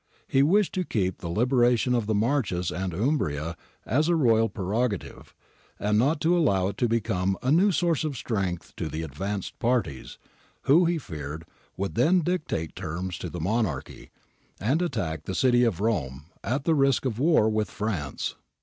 He 0.27 0.41
wished 0.41 0.73
to 0.73 0.83
keep 0.83 1.19
the 1.19 1.29
liberation 1.29 1.93
of 1.93 2.07
the 2.07 2.15
Marches 2.15 2.71
and 2.71 2.91
Umbria 2.91 3.55
as 3.85 4.07
a 4.09 4.15
royal 4.15 4.49
prerogative, 4.49 5.35
and 5.79 5.99
not 5.99 6.19
to 6.21 6.35
allow 6.35 6.69
it 6.69 6.77
to 6.77 6.87
become 6.89 7.37
a 7.43 7.51
new 7.51 7.71
source 7.71 8.03
of 8.03 8.17
strength 8.17 8.75
to 8.77 8.89
the 8.89 9.03
advanced 9.03 9.59
parties, 9.59 10.17
who, 10.63 10.85
he 10.85 10.97
feared, 10.97 11.45
would 11.77 11.93
then 11.93 12.21
dictate 12.21 12.75
terms 12.75 13.15
to 13.19 13.29
the 13.29 13.39
Monarchy 13.39 14.09
and 14.59 14.81
attack 14.81 15.25
the 15.25 15.35
city 15.35 15.63
of 15.63 15.81
Rome 15.81 16.25
at 16.43 16.63
the 16.63 16.73
risk 16.73 17.05
of 17.05 17.19
a 17.19 17.21
war 17.21 17.47
with 17.47 17.69
France. 17.69 18.33